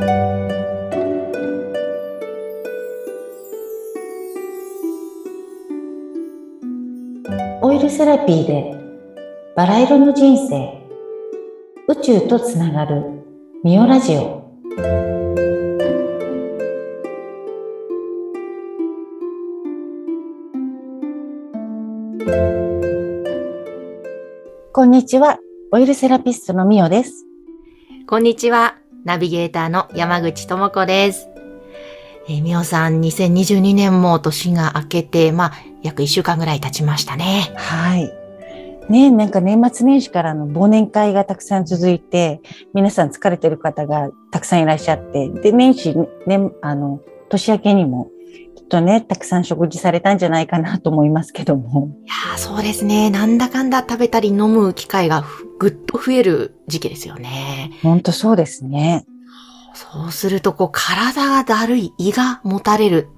[0.00, 0.02] オ
[7.72, 8.76] イルセラピーで
[9.56, 10.78] バラ色の人生。
[11.88, 13.24] 宇宙とつながる
[13.64, 14.46] ミオラジオ。
[24.72, 25.40] こんにちは。
[25.72, 27.24] オイルセラピストのミオです。
[28.06, 28.76] こんにちは。
[29.04, 31.28] ナビゲーターの山口智子です。
[32.28, 37.52] えー、みおさん、2022年も年が明けて、まあ、約1週間ぐらい経ちましたね。
[37.56, 38.12] はい
[38.90, 42.40] ねなんか年末年始からの忘年会がたくさん続いて
[42.72, 45.94] 皆さん疲れてる方がたくさんいらっしゃってで年始
[46.26, 48.10] ねあの年明けにも
[48.56, 53.10] きっとねたくさん食事されたんじゃないかなと思いますけどもいやーそうですね。
[53.10, 57.72] なんだかんだ食べたり飲む機会がふぐっと増える時期ですよね。
[57.82, 59.04] 本当そうですね。
[59.74, 63.08] そうすると、こう、体がだるい、胃がもたれる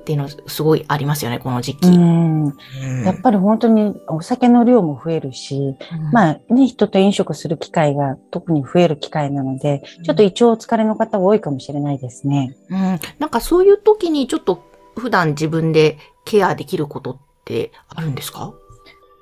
[0.00, 1.88] っていうのすごいありますよね、この時期。
[1.88, 2.44] うん。
[2.46, 3.04] うん。
[3.04, 5.76] やっぱり本当にお酒の量も増えるし、
[6.12, 12.56] まあね、人と飲食する機会が特に増える機会なので、ちょっと胃腸お疲れの方が多いかもしれないですね。
[12.68, 14.62] うん、なんかそういう時にちょっと
[14.96, 18.52] 普段自分でケアできることってあるんですか？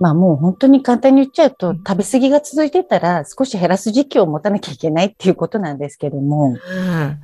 [0.01, 7.21] まあもう本当に簡単に言っちゃうと、うん食べ過ぎが続いてたら少し減らす時期を持たなきゃいけないっていうことなんですけども、うん。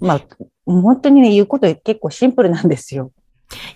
[0.00, 0.20] まあ
[0.66, 3.12] 本当にね、言うこと結構シンプルなんですよ。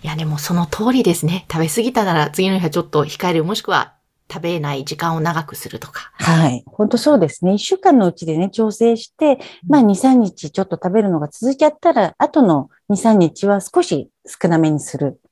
[0.03, 1.45] いやでもその通りですね。
[1.51, 3.95] 食べ過ぎたなら次の日はちょっと控える、もしくは
[4.31, 6.11] 食べない時間を長くするとか。
[6.15, 6.63] はい。
[6.65, 7.53] 本当そうですね。
[7.53, 15.26] 一週間のうちでね、調整して、まあ2、3日ちょっと食べるのが続いちゃったら、後の2、3日は少し少なめにするうん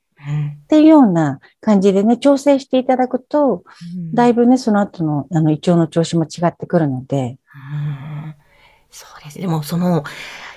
[0.65, 3.63] っていうような感じでね、調整していただくと、
[4.13, 8.35] だいぶね、その後のあの胃腸の調子も違ってくるので、うん
[8.89, 9.39] そうです。
[9.39, 10.03] でもその、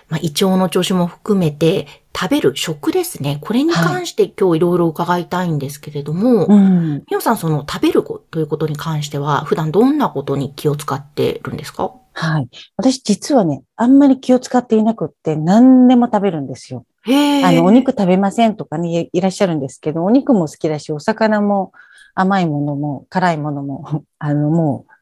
[0.09, 1.87] まあ、胃腸の調子も含めて、
[2.19, 3.39] 食べる食ですね。
[3.41, 7.05] これに関して今日いろいろ伺いたいんですけれども、うん。
[7.09, 11.93] みおさんその食べるこということに関しては、普段どんなことに気を使ってるんですか？
[12.15, 12.49] はい。
[12.77, 16.85] 私実はね、あんまり気を使っていなくって何でも食べるんですよ。
[17.13, 21.73] へあの、お肉食べませんとかね、いいらっしゃるんですけど、お肉も好きだし、お魚も
[22.15, 24.93] 甘いものも辛いものも、 あの、もう、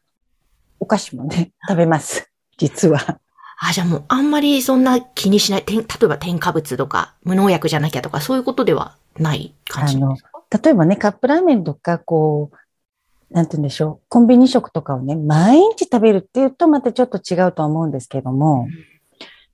[0.79, 2.31] お菓子もね、 食べます。
[2.57, 3.19] 実は。
[3.59, 9.97] あ、じゃあもうあんまりそんな気にしない、添例えば添加物とか、無農薬じゃなきゃとか、そういうことではない感じ。
[9.97, 10.15] あの、
[10.63, 18.67] 例えばね、カップラーメンとか、こう、なんて言うんでしょう、コンビニ食とかをね、毎日食べるっていうとまたちょっと違うとは思うんですけども、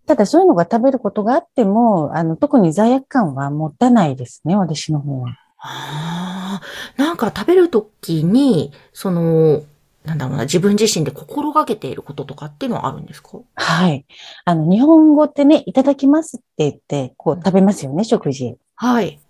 [0.06, 5.30] ただそういうのが食べることがあっても、あの、特に罪悪感は持たないですね、私の方は。
[5.58, 6.62] あ
[6.98, 9.64] あ、なんか食べるときに、その、
[10.04, 13.38] なんだろうな、自分自身で心がけていることとかっていうのはあるんですか？
[13.56, 14.06] はい。
[14.44, 18.58] あの、日本語ってね、いただきますって言って、こう食べますよね、食事。
[18.76, 19.22] はい。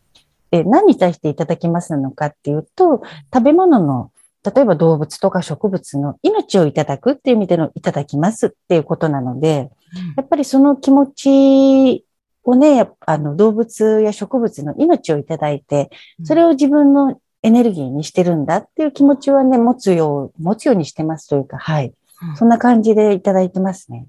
[0.49, 4.09] で、何に対していただきますなのかっていうと、食べ物の、
[4.43, 9.69] 例えば動物とか植物の命をいただくっていう意味でのいただきますっていうことなので、
[10.17, 12.05] やっぱりその気持ち
[12.43, 15.89] をね、あの動物や植物の命をいただいて、
[16.23, 21.87] それを自分のエネルギーにしてるんだっていう気持ちはね、持つよう、持つようにしてますというか、はい。
[21.87, 21.93] うん
[22.37, 24.07] そんな感じでいただいてますね。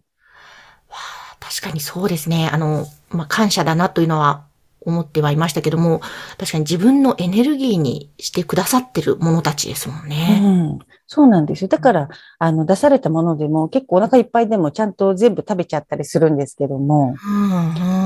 [0.88, 0.96] わ
[1.32, 2.48] あ確かにそうですね。
[2.52, 4.44] あの、まあ、感謝だなというのは
[4.84, 6.00] 思ってはいましたけども、
[6.38, 10.40] 確かに自分のエネルギーにしてくださってるものたちですもんうね。
[10.40, 10.78] ん。
[11.06, 11.68] そうなんですよ。
[11.68, 12.08] だから、
[12.38, 17.14] あの、出されたものでも結構お腹いっぱいでもちゃんと全部食べちゃったりするんですけども、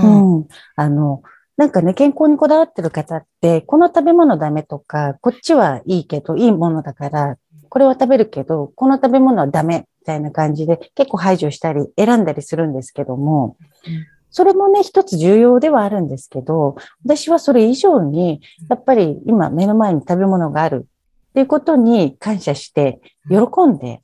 [0.03, 0.41] うん、ううん。
[0.41, 0.49] ん。
[0.77, 1.23] あの、
[1.57, 7.37] なんかね、健康にこだわってる方って、この食べ物ダメとか、こっちはいいけど、いいものだから、
[7.69, 13.57] これは食べるけど、この食べ物はダメ、みたいな感じで結構排除したり、選んだりするんですけども
[13.87, 20.87] うん、それもね、一つ重要ではあるんですけど、私はそれ以上に、やっぱり今目の前に食べ物がある
[21.31, 24.03] っていうことに感謝して、喜んで、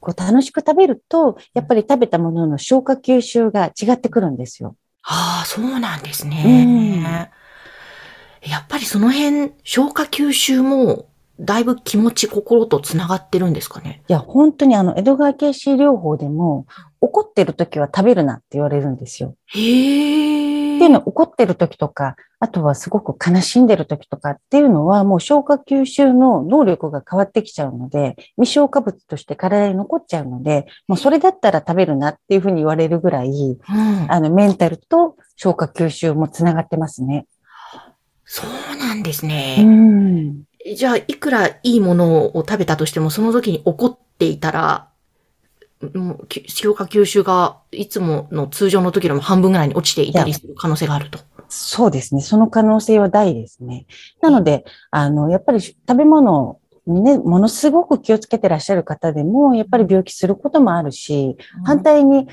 [0.00, 4.76] こう楽しく食べると、やっぱり食べたものの消化吸収が違ってくるんですよ。
[5.02, 7.30] ああ、そうなんですうんね。
[8.42, 11.06] やっぱりその辺、消化吸収も、
[11.40, 14.02] だいぶ気持ち、心とつながってるんですかね？
[14.08, 16.66] いや、本当にあの、江戸川慶子療法でも、
[17.04, 19.36] 怒ってる時は食べるなって言われるんですよ。
[19.48, 20.76] へえ。
[20.76, 37.26] っていうのは怒ってる時とか、あとはすごく悲しんでる時とかっていうのは、もう消化吸収の能力が変わってきちゃうので、未消化物として体に残っちゃうので、もうそれだったら食べるなっていうふうに言われるぐらい、うん、あの、メンタルと消化吸収もつながってますね。
[38.24, 39.62] そうなんですうね。
[39.62, 40.44] ん。
[40.74, 44.88] じゃあ、いくらいいものを食べたとしても、その時に怒っていたら、
[45.94, 51.18] もうき消化吸収がいつもの通常の時よりも半分ぐらいに落ちていたりする可能性があると。
[51.48, 52.20] そうですね。
[52.20, 53.86] その可能性は大ですね。
[54.20, 62.28] なので、あの、やっぱり食べ物にね、ものすごく気をつけてらっしゃる方でも、やっぱり病気することもあるし、反対に、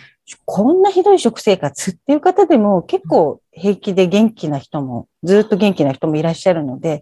[0.46, 7.02] こんなひどい食生活っていう方でも結構平気で元気な人も、ずっと元気な人もいらっしゃるので、やっ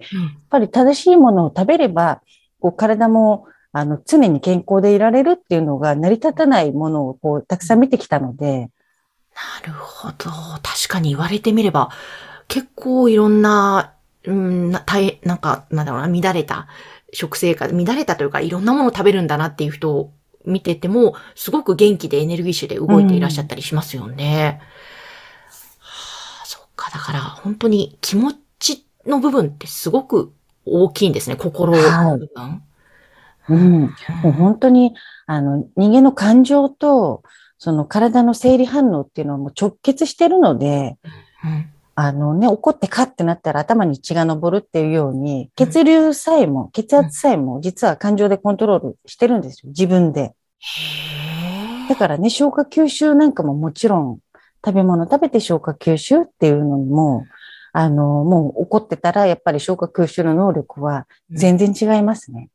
[0.49, 2.21] ぱり正しいものを食べれば、
[2.59, 8.69] こう体もあの常に健康でいられるっていうのが成り立たないものをこうたくさん見てきたので。
[9.63, 10.15] なるほど。
[10.63, 11.89] 確かに言われてみれば、
[12.47, 13.93] 結構いろんな、
[14.25, 16.67] うん、な、大なんか、なんだろうな、乱れた
[17.13, 20.11] 食生活、乱れたというか、いろんなものを食べるんだなっていう人を
[20.45, 24.59] 見てても、すごく元気でエネルギッシュで動いていらっしゃったりしますよね。
[24.61, 24.65] うん、
[25.79, 26.91] はあ、そっか。
[26.91, 30.33] だから、本当に気持ちの部分ってすごく
[30.65, 31.35] 大きいんですね。
[31.35, 32.43] 心の部分。
[32.43, 32.68] はい
[33.49, 33.81] うん。
[33.81, 34.93] もう本当に、
[35.25, 37.23] あの、人間の感情と、
[37.57, 40.97] その体の生理反応っていうのはもう直結してるので、
[41.43, 49.69] うん、あのね、怒ってカッてなったら頭に血が昇るっていうように、血流さえも、血圧さえも実は感情でコントロールしてるんですよ。
[49.71, 50.33] 自分で。
[51.89, 54.19] だからね、消化吸収なんかももちろん、
[54.65, 57.25] 食べ物食べて消化吸収っていうのも、
[57.73, 62.49] あの、もう怒ってたらやっぱり消化吸収の能力は全然違いますね。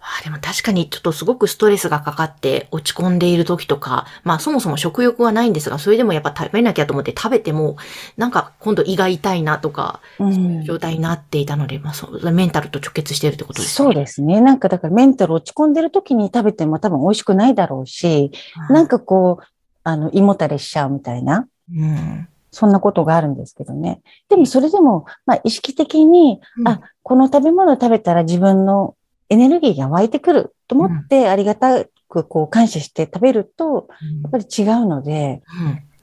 [0.00, 7.76] あでも確かにちょっとすごくストレスがかかって落ち込んでいる時とか、まあそもそも食欲はないんですが、それでもやっぱ食べなきゃと思って食べても、
[8.16, 13.86] なんか今度胃が痛いなとか、そういう状態になっていたので、まあそうメンタルと直結しているってことですね。
[13.86, 14.40] そうですね。
[14.40, 18.30] なんかだからメンタル落ち込んでる時に食べても多分美味しくないだろうし、
[18.68, 19.44] うん、なんかこう、
[19.84, 21.46] あの、胃もたれしちゃうみたいな。
[21.76, 24.00] うんそんなことがあるんですけどね。
[24.28, 28.96] でもそれでも、まあ意識的に、うん、あ、この食べ物を食べたら自分の
[29.30, 33.88] エネルギーが湧いてくると思ってありがたくこう感謝して食べると、
[34.22, 35.42] やっぱり違うので、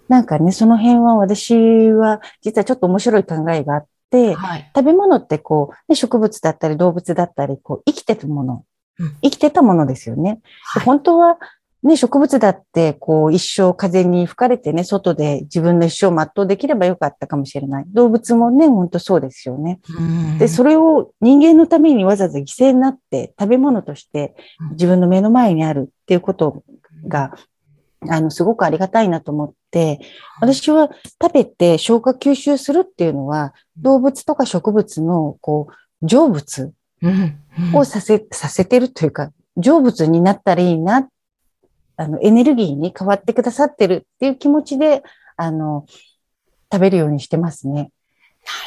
[0.08, 8.64] なんかね、その辺は私は実はちょっと面白い考えがあって、はい、食べ物ってこう、ね、植物だったり動物だったり、こう生きてるもの、
[9.22, 10.40] 生きてたものですよね。
[10.64, 11.38] はい、本当は
[11.84, 17.86] ね、植物だって、こう、一生風に吹かれてね、外で自分の一生を全うできればよかったかもしれない。
[17.88, 19.80] 動物もね、ほんとそうですよね。
[20.40, 24.36] で、それを人間のためにわざわざ犠牲になって食べ物として
[24.72, 26.64] 自分の目の前にあるっていうこと
[27.08, 27.36] が、
[28.10, 30.00] あの、すごくありがたいなと思って、
[30.42, 30.90] 私は
[31.22, 36.72] 食べて消化吸収するっていうのは、動物とか植物の、こう、成仏
[37.74, 41.08] をさせ、させてるというか、成仏になったらいいなっ
[41.98, 45.04] あの、エネルギーに変わってくださってるっていう気持ちで、
[45.36, 45.86] あの、
[46.72, 47.92] 食べるようにしてますね。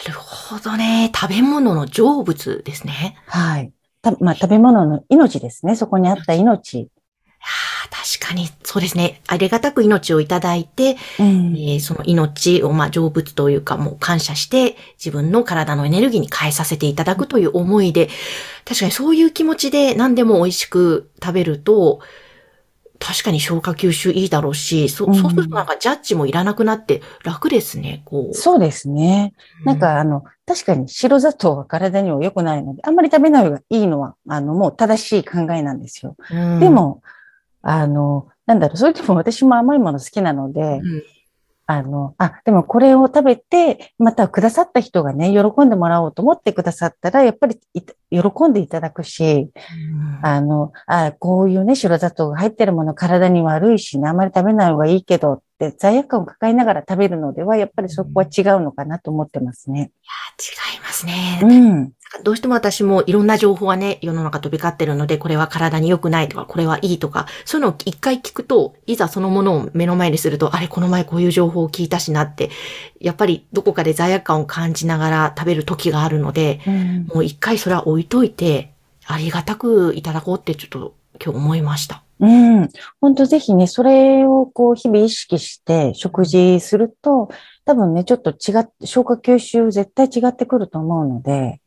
[0.07, 1.11] なるほどね。
[1.15, 3.17] 食べ物の成仏ですね。
[3.27, 3.73] はい。
[4.03, 5.77] たまあ、食べ物の命ですね。
[5.77, 6.89] そこにあった命。
[7.41, 9.21] あ確かに、そうですね。
[9.27, 18.09] ありがたく命をいただいて、うん、えー、その命を、まあ、成仏というか、もう感謝して、自分の体のエネルギーに変えさせていただくという思いで、
[18.65, 22.01] 確かにそういう気持ちで何でも美味しく食べると、
[23.01, 28.35] 確かに消化吸収いいだろうし、そそうするとなんかジャッジもいらなくなって楽ですね、こう。
[28.35, 29.33] そうですね。
[29.65, 36.15] なんかあの、確かに白砂糖は体には良くないので、あんまり食べない方がいいのは、あの、もう正しい考えなんですよ。
[36.61, 37.03] でも、
[37.63, 41.03] あの、なんだろう、それでも私も甘いもの好きなので、うん
[41.71, 47.61] あの、あ、でもこれを食べて、またくださった人がね、喜んでもらおうと思ってくださったら、やっぱり
[48.11, 59.79] 喜んでいただくし、うん、あの、あ、こういうね、白砂糖が入ってるもの体に悪いしね、あまり食べない方がいいけどって罪悪感を抱えながら食べるのでは、やっぱりそこは違うのかなと思ってますね。
[59.79, 59.87] いや、
[60.73, 61.41] 違いますね。
[61.41, 61.93] うん。
[62.25, 72.51] どうしても私もいろんな情報はね、世の中飛び交ってるので、これは体に良くないとか、これはいいとか、そういうのを一回聞くと、いざそのものを目の前にすると、あれ、この前こういう情報を聞いたしなって、
[73.01, 78.73] やっぱりどこかで罪悪感を感じながら食べる時があるので、うん、もう一回それは置いといて、
[79.07, 82.03] ありがたくいただこうってちょっと今日思いました。
[82.21, 82.69] うん。
[83.01, 87.31] 本当ぜひね、それをこう日々意識して食事すると、
[87.71, 91.61] 多分ね、ちょっと違って、消化吸収絶対違ってくると思うので。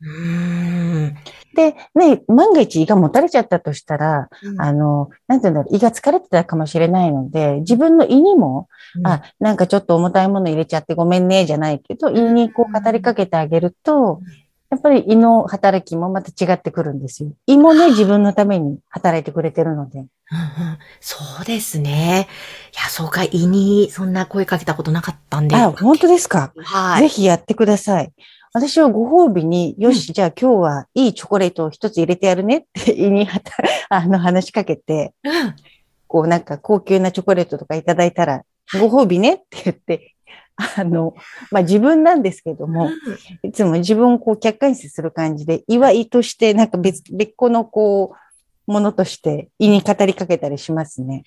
[1.54, 14.20] で、ね、万が一胃がもたれちゃったとしたら、うん、あの、なんていうんだろう、胃が疲れてたかもしれないので、自分の胃にも、うん、あ、なんかちょっと重たいもの入れちゃってごめんね、じゃないけど、胃にこう語りかけてあげると、
[14.68, 17.32] やっぱり胃の働きもまた違ってくるんですよ。
[17.46, 20.04] 胃もね、自分のために働いてくれてるので。
[20.32, 22.28] うんうん、そうですね。
[22.74, 25.54] いや、そうか、胃にそんな声かけたことなかったんで。
[25.56, 26.52] あ、本当ですか？
[26.56, 27.02] はい。
[27.02, 28.12] ぜひやってください。
[28.52, 33.28] 私はご褒美に、よし、うん、じゃあ今日はいいチョコレートを一つ入れてやるねって胃に
[33.90, 35.54] あの話しかけて、うん、
[36.06, 38.42] こうなんか高級なチョコレートとかいただいたら、
[38.80, 40.14] ご褒美ねって言って、
[40.76, 41.14] あの、
[41.50, 42.88] まあ自分なんですけども、
[43.42, 48.16] いつも自分をこう客観視する感じで、祝いとしてなんか別、別個のこう、
[48.66, 51.24] ものとして胃に語りかけたりしますね。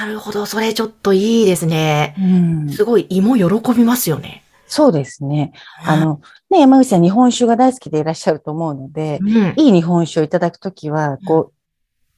[0.00, 0.46] なるほど。
[0.46, 2.14] それちょっといいですね。
[2.18, 2.22] う
[2.66, 4.42] ん、すごい胃も喜びますよね。
[4.66, 5.52] そうですね。
[5.84, 11.52] あの、ね、山口さん日本酒が大好きでいらっしゃると思うので、うん、いい日本酒をいただくときは、こう、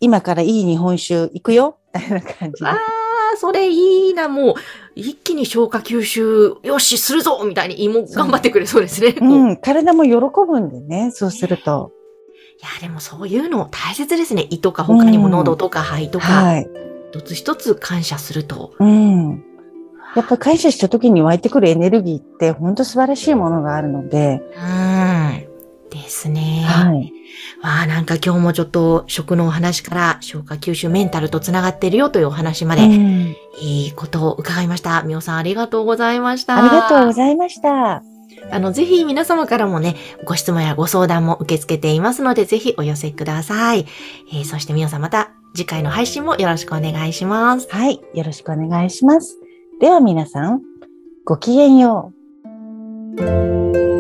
[0.01, 2.69] 今からいい日本酒行くよみたいな感じで。
[2.69, 4.29] ああ、それいいな。
[4.29, 4.55] もう、
[4.95, 9.15] 一気に消化吸収、よし、するぞみたいに胃も頑張ってくれそうですね。
[9.15, 10.13] こううん、体も喜
[10.47, 11.91] ぶんでね、そうすると。
[12.61, 14.47] いや、でもそういうの大切ですね。
[14.51, 16.69] 胃とか他にも喉とか肺とか、はい。
[17.13, 18.75] 一つ一つ感謝すると。
[18.79, 19.45] うん。
[20.15, 24.61] やっぱり感謝した時に湧いてくるエネルギーって本当素晴らしいものがあるので、う
[25.49, 25.53] ん。
[25.91, 26.65] ですね。
[26.67, 27.13] はい。
[27.63, 35.03] わあ、なんか今日もちょっと食のお話から消化吸収メンタルとつながってるよというお話まで、うんいいことを伺いました。
[35.03, 36.57] みおさんありがとうございました。
[36.57, 38.12] ありがとうございました。
[38.51, 43.87] あの、ぜひ皆様からもね、ご質問やご相談も受け付けていますので、ぜひお寄せください。
[44.33, 47.69] えーそして皆さんまた次回の配信もよろしくお願いします。
[47.71, 48.01] はい。
[48.15, 49.39] よろしくお願いします。
[49.81, 50.63] では皆さん、
[51.25, 52.13] ごきげんよ
[53.19, 53.92] う。